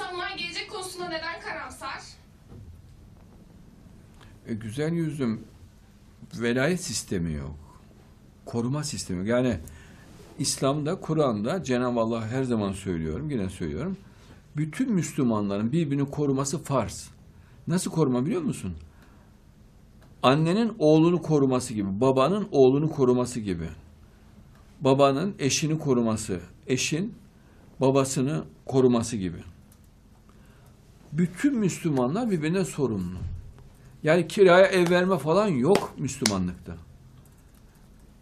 [0.00, 2.02] İnsanlar gelecek konusunda neden karamsar?
[4.46, 5.44] E, güzel yüzüm
[6.34, 7.56] velayet sistemi yok.
[8.46, 9.28] Koruma sistemi.
[9.28, 9.58] Yani
[10.38, 13.96] İslam'da, Kur'an'da Cenab-ı Allah her zaman söylüyorum, yine söylüyorum.
[14.56, 17.10] Bütün Müslümanların birbirini koruması farz.
[17.66, 18.74] Nasıl koruma biliyor musun?
[20.22, 23.68] Annenin oğlunu koruması gibi, babanın oğlunu koruması gibi.
[24.80, 27.14] Babanın eşini koruması, eşin
[27.80, 29.49] babasını koruması gibi.
[31.12, 33.18] Bütün Müslümanlar birbirine sorumlu.
[34.02, 36.76] Yani kiraya ev verme falan yok Müslümanlıkta.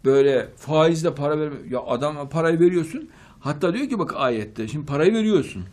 [0.05, 1.55] Böyle faizle para verme.
[1.69, 3.09] Ya adama parayı veriyorsun.
[3.39, 4.67] Hatta diyor ki bak ayette.
[4.67, 5.63] Şimdi parayı veriyorsun.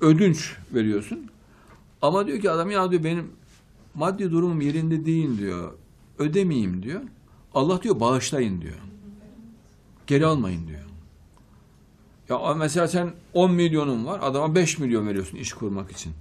[0.00, 1.30] Ödünç veriyorsun.
[2.02, 3.30] Ama diyor ki adam ya diyor benim
[3.94, 5.72] maddi durumum yerinde değil diyor.
[6.18, 7.00] Ödemeyeyim diyor.
[7.54, 8.78] Allah diyor bağışlayın diyor.
[10.06, 10.80] Geri almayın diyor.
[12.28, 14.20] Ya mesela sen 10 milyonun var.
[14.22, 16.12] Adama 5 milyon veriyorsun iş kurmak için.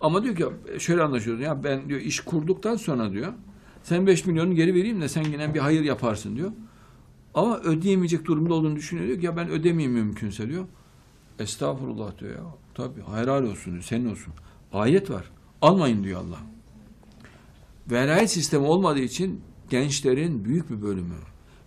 [0.00, 0.44] Ama diyor ki
[0.78, 3.32] şöyle anlaşıyoruz ya ben diyor iş kurduktan sonra diyor
[3.82, 6.52] sen 5 milyonu geri vereyim de sen yine bir hayır yaparsın diyor.
[7.34, 10.64] Ama ödeyemeyecek durumda olduğunu düşünüyor diyor ki ya ben ödemeyeyim mümkünse diyor.
[11.38, 12.44] Estağfurullah diyor ya.
[12.74, 14.32] Tabii helal olsun diyor senin olsun.
[14.72, 15.30] Ayet var.
[15.62, 16.38] Almayın diyor Allah.
[17.90, 21.14] Velayet sistemi olmadığı için gençlerin büyük bir bölümü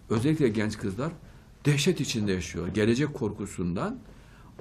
[0.09, 1.11] özellikle genç kızlar
[1.67, 2.67] dehşet içinde yaşıyor.
[2.67, 3.99] Gelecek korkusundan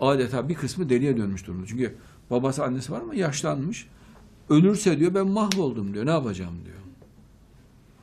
[0.00, 1.66] adeta bir kısmı deliye dönmüş durumda.
[1.66, 1.94] Çünkü
[2.30, 3.88] babası annesi var ama yaşlanmış.
[4.48, 6.06] Ölürse diyor ben mahvoldum diyor.
[6.06, 6.76] Ne yapacağım diyor.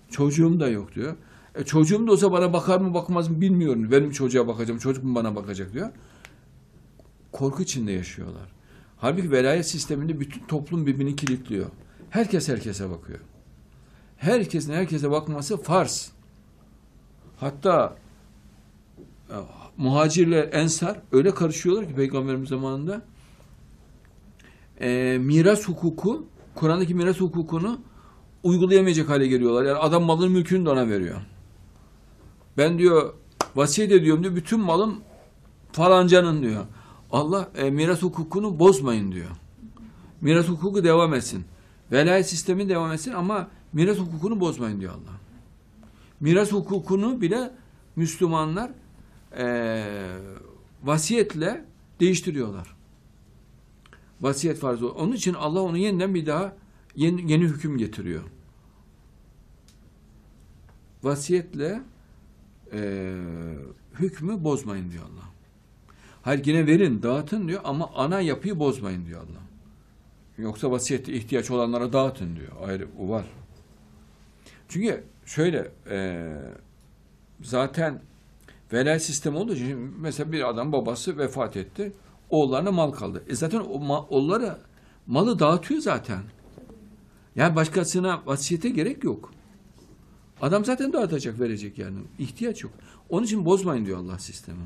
[0.09, 1.15] Çocuğum da yok diyor.
[1.55, 3.91] E, çocuğum da olsa bana bakar mı bakmaz mı bilmiyorum.
[3.91, 4.79] Benim çocuğa bakacağım.
[4.79, 5.89] Çocuk mu bana bakacak diyor.
[7.31, 8.51] Korku içinde yaşıyorlar.
[8.97, 11.65] Halbuki velayet sisteminde bütün toplum birbirini kilitliyor.
[12.09, 13.19] Herkes herkese bakıyor.
[14.17, 16.11] Herkesin herkese bakması farz.
[17.37, 18.02] Hatta
[19.29, 19.35] e,
[19.77, 23.01] muhacirler, ensar öyle karışıyorlar ki peygamberimiz zamanında
[24.81, 27.79] e, miras hukuku, Kur'an'daki miras hukukunu
[28.43, 29.65] uygulayamayacak hale geliyorlar.
[29.65, 31.21] Yani adam malın mülkünü de ona veriyor.
[32.57, 33.13] Ben diyor
[33.55, 35.01] vasiyet ediyorum diyor bütün malım
[35.71, 36.65] falancanın diyor.
[37.11, 39.29] Allah e, miras hukukunu bozmayın diyor.
[40.21, 41.45] Miras hukuku devam etsin.
[41.91, 45.19] Velayet sistemi devam etsin ama miras hukukunu bozmayın diyor Allah.
[46.19, 47.51] Miras hukukunu bile
[47.95, 48.71] Müslümanlar
[49.37, 49.85] e,
[50.83, 51.65] vasiyetle
[51.99, 52.75] değiştiriyorlar.
[54.21, 54.91] Vasiyet farzı.
[54.91, 56.55] Onun için Allah onu yeniden bir daha
[56.95, 58.23] yeni, yeni hüküm getiriyor.
[61.03, 61.81] Vasiyetle
[62.73, 63.13] e,
[63.99, 65.29] hükmü bozmayın diyor Allah.
[66.21, 69.43] Hayır yine verin, dağıtın diyor ama ana yapıyı bozmayın diyor Allah.
[70.37, 72.51] Yoksa vasiyette ihtiyaç olanlara dağıtın diyor.
[72.67, 73.25] Ayrı o var.
[74.69, 76.27] Çünkü şöyle e,
[77.41, 78.01] zaten
[78.73, 81.93] velayet sistemi olduğu için mesela bir adam babası vefat etti.
[82.29, 83.23] Oğullarına mal kaldı.
[83.27, 84.57] E zaten o ma, oğulları
[85.07, 86.21] malı dağıtıyor zaten.
[87.35, 89.31] Yani başkasına vasiyete gerek yok.
[90.41, 91.97] Adam zaten dağıtacak, verecek yani.
[92.19, 92.73] İhtiyaç yok.
[93.09, 94.63] Onun için bozmayın diyor Allah sistemi.